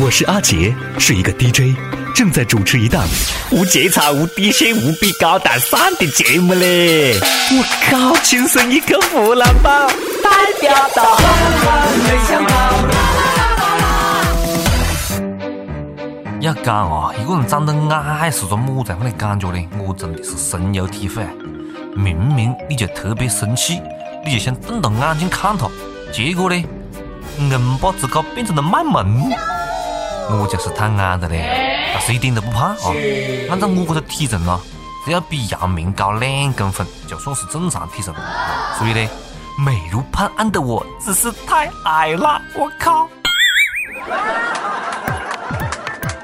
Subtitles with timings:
[0.00, 1.76] 我是阿杰，是一个 DJ，
[2.14, 3.04] 正在主持一档
[3.50, 7.18] 无节操、无底线、无比高大上的节目嘞！
[7.18, 9.88] 我靠，亲生一个湖南宝，
[10.22, 10.30] 代
[10.60, 11.18] 表到，
[12.04, 12.54] 没想到。
[16.40, 19.58] 要讲啊，一个人长得矮是种么子样的感觉呢？
[19.84, 21.26] 我真的是深有体会。
[21.96, 23.80] 明明你就特别生气，
[24.24, 25.68] 你就想瞪大眼睛看他，
[26.12, 26.64] 结果呢，
[27.40, 29.28] 硬把自个变成了卖萌。
[30.30, 32.92] 我就是太矮的嘞，但是一点都不胖啊！
[33.48, 34.60] 按照我这个体重啊，
[35.04, 38.14] 只要比姚明高两公分，就算是正常体重。
[38.78, 39.08] 所以呢，
[39.58, 43.08] 美如潘安的我只是太矮了，我靠！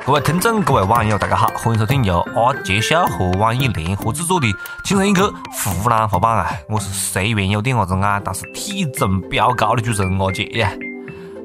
[0.05, 4.46] 各位听众，各位网友，大家好，欢迎收听由阿杰笑和网易联合制作的
[4.84, 6.52] 《轻松一刻湖南话版》啊！
[6.68, 10.70] 我是虽然有点子矮，但是体重飙高的主持人阿杰呀！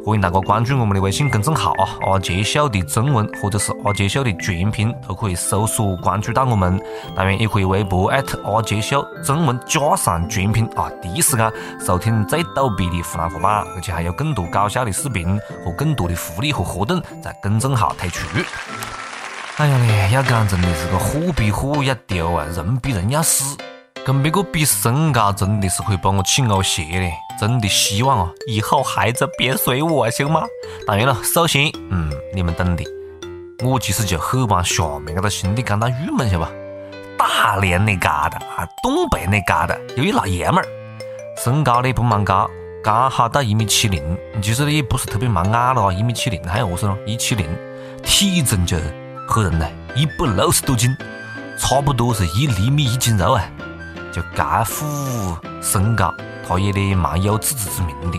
[0.09, 6.81] 欢迎大家关注我们的微信公众号啊，阿杰秀的中文或者是阿杰秀的全拼都可以搜索关注到我们。
[7.15, 18.25] 当然也可以微博艾特阿杰秀中文加上全拼啊，第一时间收听最逗逼的湖南话版，而且还有更多搞笑的视频和更多的福利和活动在公众号推出。
[19.57, 23.55] 哎呀嘞，要讲真的是个货比货要丢啊，人比人要死。
[24.09, 27.13] 跟别个比身高，真的是可以把我气呕血嘞！
[27.39, 30.41] 真的希望啊，以后孩子别随我，行吗？
[30.87, 32.83] 当然了，首先，嗯，你们懂的。
[33.63, 36.51] 我其实就很帮下面这个兄弟感到郁闷，晓得吧？
[37.19, 40.65] 大连那旮瘩啊，东北那旮瘩，有一老爷们儿，
[41.43, 42.49] 身高呢不蛮高，
[42.83, 46.97] 刚好到一米七零，其实呢也不是特别蛮矮了啊，一米七零，还有何是咯？
[47.05, 47.47] 一七零，
[48.01, 48.75] 体重就
[49.27, 50.97] 吓人呢，一百六十多斤，
[51.59, 53.47] 差不多是一厘米一斤肉啊！
[54.11, 54.85] 就该副
[55.61, 56.13] 身高，
[56.47, 58.17] 他也得蛮有自知之明的，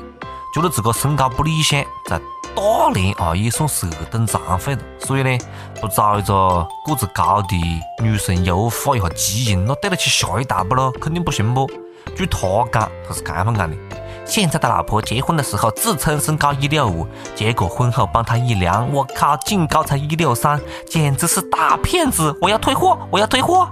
[0.54, 2.18] 觉得自个身高不理想，在
[2.54, 5.38] 大连啊也算是二等残废了，所以呢，
[5.80, 7.56] 不找一个个子高的
[8.02, 10.92] 女生优化一下基因，那对得起下一代不咯？
[11.00, 11.70] 肯定不行不？
[12.16, 12.38] 据他
[12.72, 13.76] 讲，他是这样讲的：
[14.24, 22.36] 现在的老婆结婚的时候自称身高一六五，结果婚后帮他一量，我靠，净高才一六三，简直是大骗子！
[22.40, 23.68] 我要退货，我要退货！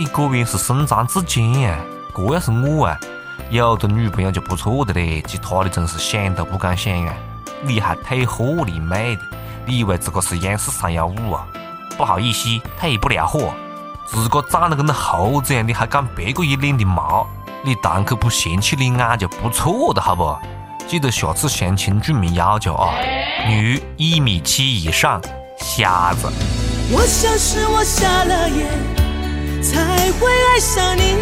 [0.00, 1.78] 你果然是身残志坚啊！
[2.16, 2.98] 这要是我啊，
[3.50, 7.12] 有个女朋友就不错的嘞，其他的真是想都不敢想啊！
[7.60, 9.22] 你还退货你妹的！
[9.66, 11.46] 你以为自个是央视三幺五啊？
[11.98, 13.52] 不好意思，退不了货。
[14.06, 17.26] 自个长得跟那猴子一样，你还讲别个一脸的毛？
[17.62, 20.34] 你堂客不嫌弃你矮就不错的好不？
[20.88, 22.94] 记得下次相亲注明要求啊，
[23.46, 25.20] 女一米七以上，
[25.58, 26.26] 瞎子。
[26.90, 28.99] 我想是我瞎了眼。
[29.62, 31.16] 才会爱上你。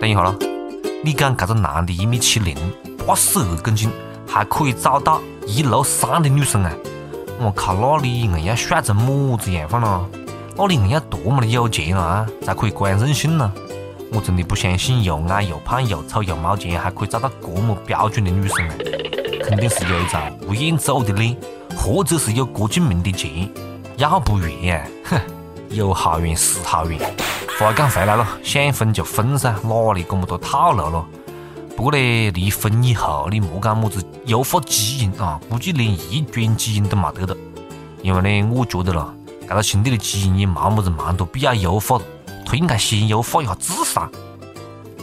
[0.00, 0.34] 等一下咯，
[1.04, 2.56] 你讲这个男的一米七零，
[3.06, 3.90] 八十二公斤，
[4.26, 6.72] 还可以找到一六三的女生啊！
[7.38, 10.08] 我靠，那你硬要帅成么子样范咯？
[10.56, 13.52] 那你硬要多么的有钱啊，才可以这样任性呢？
[14.12, 18.74] 我真的不相信又矮又胖又丑又没钱还可以找到这么标准的女生啊！
[19.44, 21.36] 肯定是有一张吴彦祖的脸，
[21.76, 23.48] 或者是有郭敬明的钱。
[24.02, 25.20] 要不然，哼，
[25.70, 26.98] 有好远是好远。
[27.56, 31.06] 话讲回来了，想分就分噻，哪里这么多套路咯？
[31.76, 37.36] 不过呢，离婚以后你莫讲么子优化基因啊，估计连遗传基因都没得了。
[38.02, 39.14] 因为呢，我觉得咯，
[39.48, 42.04] 这个兄弟的基因也没么子蛮多必要优化的，
[42.44, 44.10] 他应该先优化一下智商。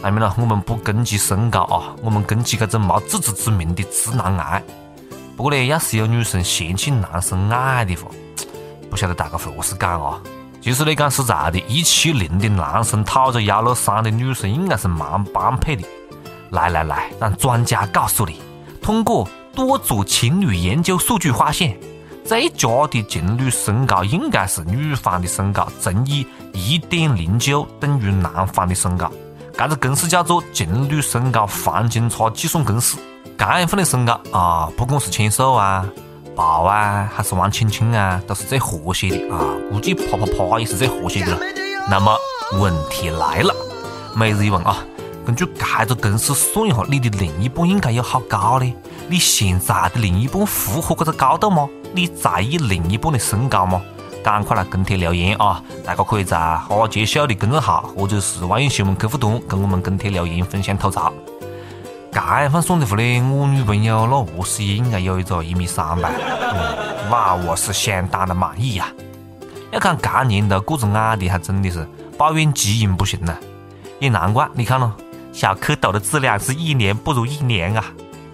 [0.02, 4.62] 当然了，我们不攻击身高啊，我们攻击这种没自知之明的直男癌。
[5.38, 8.10] 不过呢，要是有女生嫌弃男生矮的话，
[8.90, 10.20] 不晓得大家会何是讲啊？
[10.60, 15.82] 其实呢，讲实在的，一七零的男生讨着幺六三的女生，应该是蛮般配的。
[16.50, 18.42] 来来来，让专家告诉你，
[18.82, 21.78] 通过多组情侣研究数据发现，
[22.24, 29.10] 最佳的情侣身高应该是女方的身高乘以一点零九等于男方的身高。
[29.56, 32.98] 这个公式叫做情侣身高黄金差计算公式。
[33.38, 35.86] 这样份的身高啊，不管是牵手啊。
[36.34, 39.54] 抱啊，还是玩亲亲啊，都是最和谐的啊！
[39.70, 41.40] 估计啪啪啪也是最和谐的了。
[41.88, 42.14] 那么
[42.58, 43.54] 问题来了，
[44.14, 44.78] 每日一问啊，
[45.24, 48.74] 根据这个公式算一下，你的另一半应该有好高呢？
[49.08, 51.68] 你现在的另一半符合这个高度吗？
[51.92, 53.82] 你在意另一半的身高吗？
[54.22, 55.62] 赶快来跟帖留言啊！
[55.84, 61.12] 大家可以在阿杰秀的公众号或者是网易新闻客户端跟我们跟帖留言分享吐槽。
[62.12, 66.10] 这样份算的话呢，我女朋友那何时也应该有一个一米三吧？
[67.10, 68.86] 那我是相当的满意呀。
[69.70, 73.36] 要看这年头个子矮的还真的是抱怨基因不行呐，
[74.00, 74.48] 也难怪。
[74.54, 74.92] 你看咯，
[75.32, 77.84] 小蝌蚪的质量是一年不如一年啊。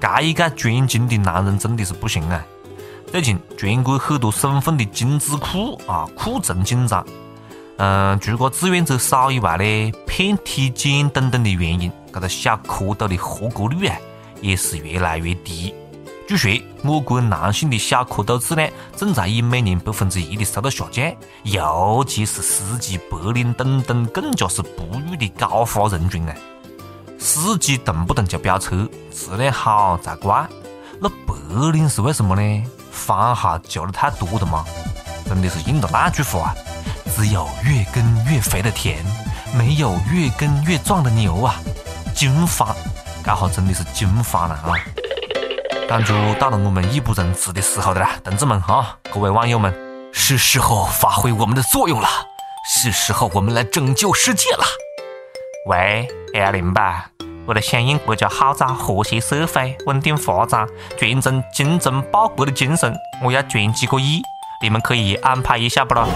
[0.01, 2.45] 这一个专精的男人真的是不行啊！
[3.11, 7.05] 最近全国很多省份的精子库啊库存紧张，
[7.79, 13.97] 嗯，除个志愿者少以外呢，骗体检等等的原因，这个小蝌蚪的合格率啊
[14.41, 15.75] 也是越来越低。
[16.27, 16.51] 据说，
[16.83, 26.35] 我国男性的小蝌蚪质量正在以每年百分之一的速度下降，尤其是司机、白领等等更加是不育的高发人群啊！
[27.19, 30.49] 司机动不动就飙车，质量好才怪。
[30.99, 32.65] 那白领是为什么呢？
[32.91, 34.65] 番号救的太多了吗？
[35.27, 36.55] 真的是应了那句话啊：
[37.15, 39.05] 只有越耕越肥的田，
[39.55, 41.61] 没有越耕越壮的牛啊！
[42.17, 42.75] 金发，
[43.23, 44.73] 这下真的是金发了啊！
[45.87, 49.73] 感觉到了我们义不容辞的时候的啦，同志们哈，各位网友们，
[50.15, 52.09] 是时候发挥我们的作用了，
[52.67, 54.65] 是时候我们来拯救世界了。
[55.69, 57.11] 喂，幺零吧，
[57.47, 60.67] 为了响应国家号召，和谐社会，稳定发展，
[60.99, 64.23] 传承精忠报国的精神，我要捐几个亿，
[64.63, 66.09] 你们可以安排一下不啦？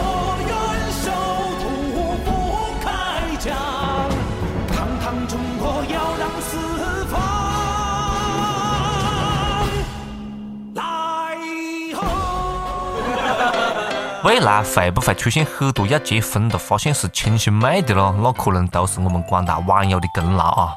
[14.22, 18.14] 未来会不会出现很多要结婚的发现是亲兄妹的咯？
[18.22, 20.74] 那可能都是我们广大网友的功劳啊！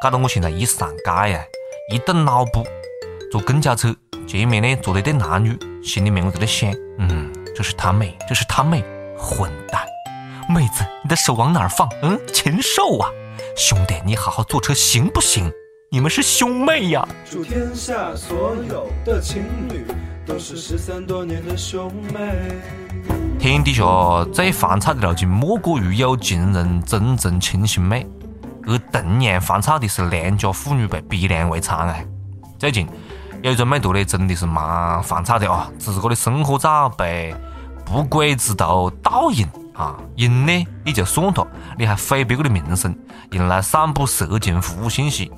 [0.00, 1.40] 搞得我现在一上街呀，
[1.92, 2.64] 一动脑补，
[3.32, 3.92] 坐公交车
[4.28, 8.84] 前面呢坐了一对男女，心里面我就在想，嗯，这是他妹，这是他妹，
[9.18, 9.82] 混蛋！
[10.48, 11.88] 妹子，你的手往哪儿放？
[12.02, 13.10] 嗯，禽兽啊！
[13.56, 15.50] 兄弟，你好好坐车行不行？
[15.94, 17.06] 你们是兄妹呀！
[17.24, 19.86] 祝天下所有的情侣
[20.26, 22.60] 都是失散多年的兄妹。
[23.38, 23.84] 天底下
[24.32, 28.04] 最烦躁的路径，莫过于有情人终成亲兄妹。
[28.66, 31.96] 而同样烦躁的是良家妇女被逼良为娼啊！
[32.58, 32.88] 最近
[33.40, 35.70] 有一个美图呢，真的是蛮烦躁的啊！
[35.78, 37.32] 自个的生活照被
[37.86, 41.46] 不轨之徒盗用啊，用呢你就算了，
[41.78, 42.92] 你还毁别个的名声，
[43.30, 45.30] 用来散布色情服务信息。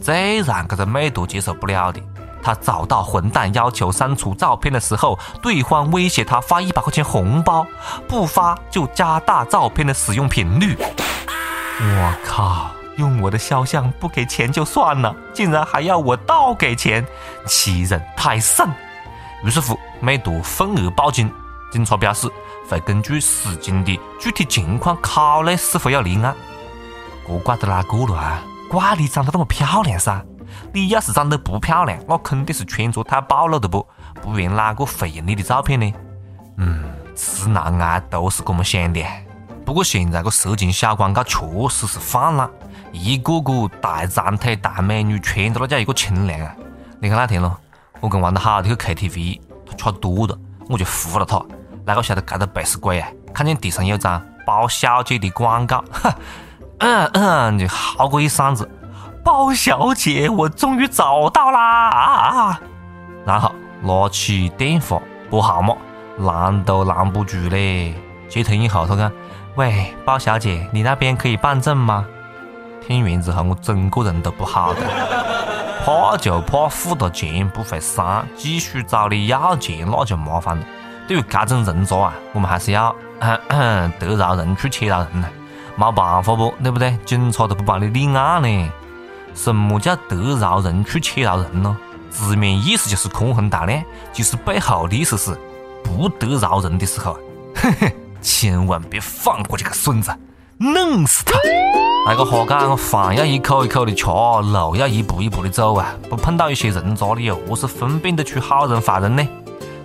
[0.00, 2.00] 最让这个美图接受不了的。
[2.42, 7.66] 他找到混蛋要求删除照片的时候，对方威胁他发一百块钱红包，
[8.08, 10.76] 不发就加大照片的使用频率。
[11.80, 12.70] 我靠！
[12.96, 17.06] 用我的肖像不给钱就算了，竟然还要我倒给钱，
[17.46, 18.68] 欺人太甚！
[19.42, 21.32] 于是乎，美图愤而报警。
[21.72, 22.28] 警察表示
[22.68, 26.36] 会根据事情的具体情况考虑是否要立案。
[27.26, 28.42] 这怪得哪个了啊？
[28.72, 30.24] 怪你长得那么漂亮噻！
[30.72, 33.86] 你要是长得不漂亮，那肯定是穿着太暴露的不？
[34.22, 35.92] 不然哪个会用你的照片呢？
[36.56, 36.82] 嗯，
[37.14, 39.04] 直男癌都是这么想的。
[39.66, 41.38] 不过现在个色情小广告确
[41.68, 42.48] 实是泛滥，
[42.92, 46.56] 一个个大长腿大美女，穿的那叫一个清凉啊！
[46.98, 47.54] 你看那天咯，
[48.00, 50.38] 我跟玩得好的去 KTV，他吃多了，
[50.70, 51.44] 我就扶了他，
[51.84, 53.06] 哪个晓得这个背死鬼啊？
[53.34, 56.14] 看见地上有张包小姐的广告，哈，
[56.82, 58.68] 嗯嗯，就嚎过一嗓子。
[59.24, 61.90] 包小姐，我终于找到啦！
[61.90, 62.60] 啊！
[63.24, 65.00] 然后拿起电话
[65.30, 65.76] 拨号码，
[66.18, 67.94] 拦都拦不住嘞。
[68.28, 69.12] 接通以后，他讲
[69.54, 72.04] ：“喂，包小姐，你那边可以办证吗？”
[72.84, 74.78] 听完之后，我整个人都不好了，
[75.86, 80.64] 怕就怕付了钱不会删，继续找你要钱，那就麻烦了。
[81.06, 82.92] 对于这种人渣啊，我们还是要
[84.00, 85.28] 得饶人处且饶人呐，
[85.76, 86.96] 没办法不，对不对？
[87.04, 88.70] 警察都不帮你立案呢。
[89.34, 91.76] 什么叫得饶人处且饶人呢？
[92.10, 95.34] 字面意思就是宽宏大量，其实背后的意思是
[95.82, 97.18] 不得饶人的时候，
[97.54, 100.14] 嘿嘿，千万别放过这个孙子，
[100.58, 101.38] 弄死他！
[102.06, 105.94] 那个话讲，饭要一口一口的吃，路要一步一步的走啊！
[106.10, 109.26] 不碰到一些人渣，你又何是分辨得出好人坏人呢？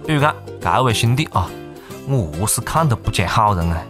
[0.06, 1.50] 比如讲，这位兄弟啊，
[2.10, 3.82] 我何是看都不像好人啊？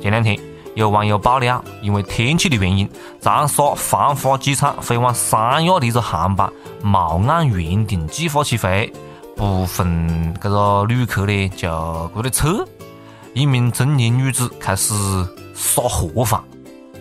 [0.00, 0.38] 前两天。
[0.74, 2.88] 有网友爆料，因为天气的原因，
[3.20, 6.52] 长沙繁华机场飞往三亚的一个航班
[6.82, 8.92] 没按原定计划起飞，
[9.36, 11.68] 部分这个旅客呢就
[12.12, 12.66] 过来撤，
[13.34, 14.94] 一名中年女子开始
[15.54, 16.42] 撒盒饭，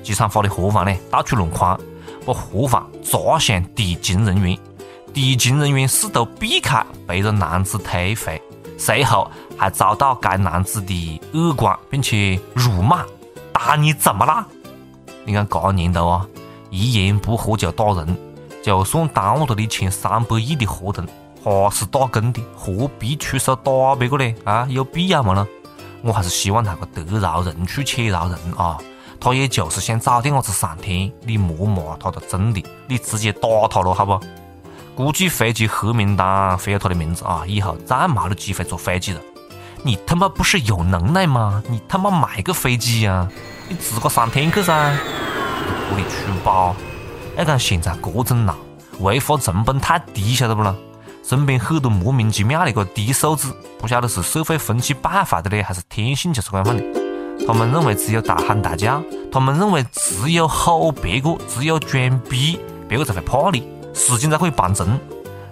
[0.04, 1.80] 机场发的盒饭呢到处乱筐，
[2.28, 4.56] 把盒饭砸向地勤人员，
[5.12, 8.40] 地勤人员试图避开，被这男子推回，
[8.78, 13.04] 随后还遭到该男子的耳光并且辱骂。
[13.66, 14.46] 打你怎么啦？
[15.24, 16.28] 你看这年头啊，
[16.70, 18.18] 一言不合就打人，
[18.62, 21.08] 就算耽误了你签三百亿的合同，
[21.42, 24.36] 还是打工的，何必出手打别个呢？
[24.44, 25.48] 啊，有必要吗呢？
[26.02, 28.78] 我还是希望那个得饶人处且饶人啊！
[29.18, 34.20] 他也就是想找点伢子上天，你莫骂他的真的，你直接打他了，好不？
[34.94, 39.22] 估计飞机黑名单会有他的名字啊，以后再没得机会坐飞机了。
[39.84, 41.62] 你他妈不是有能耐吗？
[41.70, 43.28] 你他妈买个飞机呀！
[43.68, 44.74] 你自个上天去噻！
[45.92, 46.74] 玻璃出包，
[47.38, 48.56] 要讲现在这种闹，
[49.00, 50.74] 违法成本太低，晓得不咯？
[51.22, 56.84] 身边很多莫名其妙的个低素质，不晓得是社会风气败坏的嘞，还是天性就是这样的。
[57.46, 64.98] 他们认为只有大喊大叫，他们认为只有吼别个，只有装逼，别个才会怕你，事情才可以办成。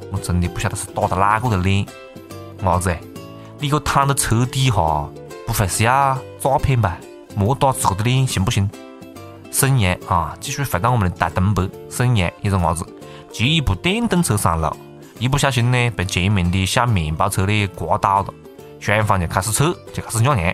[0.09, 1.85] 我真的不晓得是打到哪个的脸，
[2.63, 2.95] 伢子，
[3.61, 4.75] 你个躺到车底下，
[5.45, 6.97] 不会是要诈骗吧？
[7.35, 8.67] 莫打自个的脸行不行？
[9.51, 11.69] 沈阳啊，继续回到我们的大东北。
[11.87, 12.83] 沈阳一个伢子
[13.31, 14.75] 骑一部电动车上路，
[15.19, 18.33] 一不小心呢，被前面的小面包车呢刮倒了，
[18.79, 20.51] 双方就开始扯，就开始娘娘。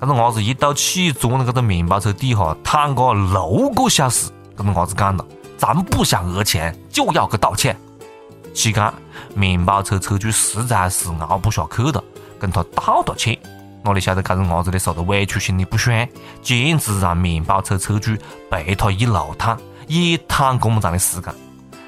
[0.00, 4.30] 这个伢子一赌气钻到这个面包车底下躺个六个小时。
[4.56, 5.24] 这个伢子讲了
[5.58, 7.76] ：“咱不想讹钱，就要个道歉。”
[8.54, 8.92] 期间，
[9.34, 12.02] 面包车车主实在是熬不下去了，
[12.38, 13.38] 跟他道道歉。
[13.84, 16.06] 哪里晓得，这个伢子呢受的委屈心里不爽，
[16.40, 18.12] 简直让面包车车主
[18.50, 21.34] 陪他一路躺，也躺这么长的时间。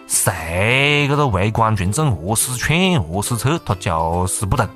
[0.07, 4.67] 谁这个围观群众何时劝何时撤，他就是不动。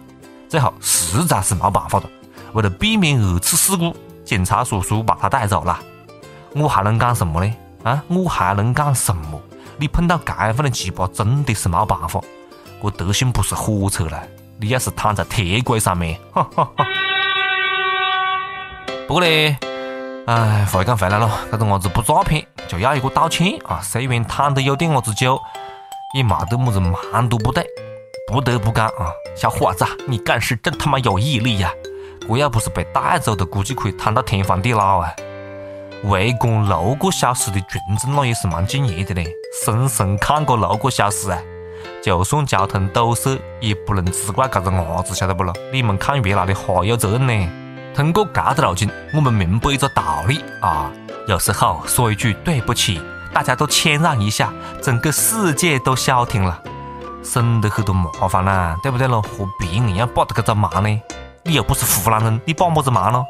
[0.48, 2.04] 最后实在是没办法了，
[2.52, 5.78] 为了避免二次事故，警察叔叔把他带走了。
[6.54, 7.54] 我还能干什么呢？
[7.82, 9.40] 啊，我还能干什么？
[9.80, 12.20] 你碰到这样的鸡巴，真的是没办法。
[12.82, 14.20] 这德行不是火车了，
[14.58, 16.86] 你要是躺在铁轨上面，哈哈哈。
[19.06, 19.56] 不过呢，
[20.26, 23.80] 哎，话讲回来了，这个伢子不诈骗，就要一个道歉啊。
[23.80, 25.40] 虽然躺的有点伢子久，
[26.14, 27.64] 也没得么子蛮多不对。
[28.30, 31.72] 不得不讲啊，小伙子，你干事真他妈有毅力呀！
[32.28, 35.14] 这要不是被带走的，估计可以躺到天荒地老啊。
[36.04, 39.26] 围观六个小时的群众，那也是蛮敬业的嘞，
[39.64, 41.38] 深深看个六个小时啊！
[42.02, 45.52] 就算交通堵塞，也不能只怪这个伢子，晓得不咯？
[45.72, 47.48] 你们看热闹的还有责任呢。
[47.94, 50.90] 通过这个路径，我们明白一个道理啊：
[51.26, 53.00] 有时候说一句对不起，
[53.34, 56.62] 大家都谦让一下，整个世界都消停了，
[57.24, 59.20] 省得很多麻烦啦，对不对咯？
[59.20, 61.02] 何必硬要帮这个忙呢？
[61.42, 63.26] 你又不是湖南人，你帮么子忙咯？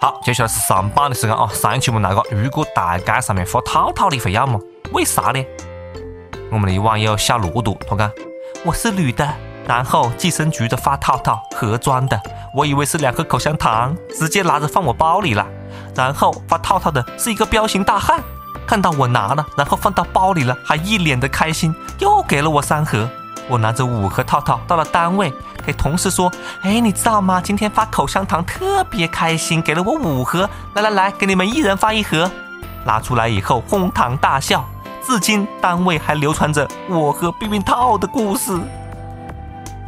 [0.00, 1.48] 好，接下来是上榜的时间啊！
[1.52, 4.60] 上一期我们那个，如果大街上面发套套，你会要吗？
[4.92, 5.44] 为啥呢？
[6.52, 8.08] 我们的网友小骆驼他讲
[8.64, 9.28] ：“我是女的，
[9.66, 12.20] 然后计生局的发套套盒装的，
[12.54, 15.44] 我以为是两盒口香糖，直接拿着放我包里了。
[15.96, 18.22] 然后发套套的是一个彪形大汉，
[18.68, 23.10] 看到我拿了，然后放到包里了，还一脸的开心，又给了我三盒。
[23.48, 25.32] 我拿着五盒套套到了单位。”
[25.66, 27.42] 给同事说：“哎，你知道吗？
[27.42, 30.48] 今天发口香糖特别开心，给了我五盒。
[30.74, 32.30] 来来来，给你们一人发一盒。
[32.86, 34.64] 拿出来以后哄堂大笑，
[35.04, 38.58] 至今单位还流传着我和避孕套的故事。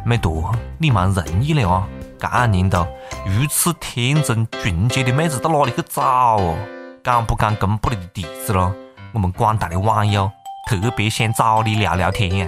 [0.05, 1.83] 没多，你蛮仁义的啊！
[2.19, 2.85] 干年头
[3.25, 6.55] 如此天真纯洁的妹子到哪里去找哦？
[7.01, 8.71] 敢不敢公布你的地址咯？
[9.13, 10.29] 我们广大的网友
[10.69, 12.47] 特别想找你聊聊天呀！”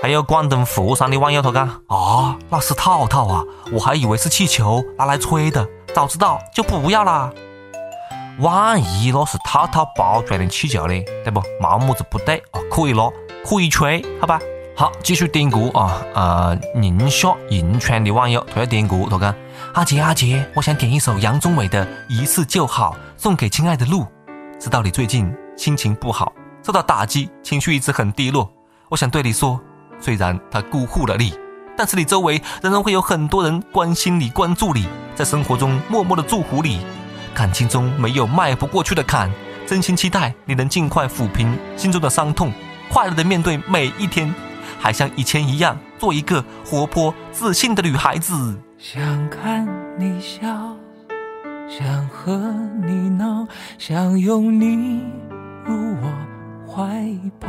[0.00, 7.32] 还有广东佛山的网友他讲啊，那是套套啊，我还以为是气球拿来吹的，早知道就不要啦。
[8.38, 10.94] 万一那是套套包装的气球呢？
[11.24, 11.42] 对不？
[11.60, 13.10] 没么子不对啊，可以拿，
[13.44, 14.40] 可以吹，好吧？
[14.76, 16.00] 好，继续点歌啊！
[16.14, 19.34] 呃，宁夏银川的网友他要点歌，他讲
[19.74, 24.06] 阿杰阿杰，我想点一首杨宗纬的《一次就好》，送给亲爱的鹿。
[24.60, 26.32] 知道你最近心情不好，
[26.64, 28.48] 受到打击，情绪一直很低落，
[28.88, 29.60] 我想对你说。
[30.00, 31.34] 虽然他辜负了你，
[31.76, 36.80] 但是你周围仍然会有很多人关心你、关注你，在生活中默默的祝福你。
[37.34, 39.30] 感情中没有迈不过去的坎，
[39.66, 42.52] 真心期待你能尽快抚平心中的伤痛，
[42.90, 44.34] 快乐的面对每一天，
[44.80, 48.58] 还像以前一样做一个活泼自信的女孩子。
[48.76, 50.46] 想看你笑，
[51.68, 52.36] 想和
[52.84, 53.46] 你闹，
[53.78, 55.00] 想拥你
[55.64, 57.06] 入我怀
[57.38, 57.48] 抱。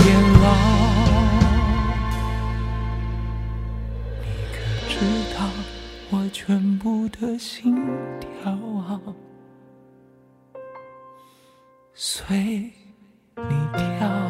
[6.43, 7.75] 全部的心
[8.19, 8.57] 跳
[11.93, 12.35] 随
[13.37, 13.43] 你
[13.77, 14.20] 跳。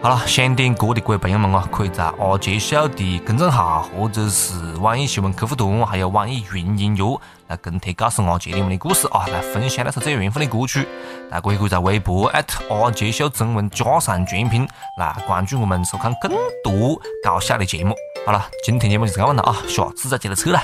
[0.00, 10.86] 好了，想点歌的各位朋友们啊，可以在阿杰秀的公众号或者是网易新闻客户端，还有网易云音乐来跟帖告诉阿杰你们的故事啊，来分享那首最有缘分的歌曲。
[11.28, 14.66] 大家也可以在微博艾特阿杰秀中文加上全拼
[14.98, 16.30] 来关注我们，收看更
[16.62, 17.92] 多搞笑的节目。
[18.24, 20.62] 好了，今天节目就是这样了啊，下次再接着扯了。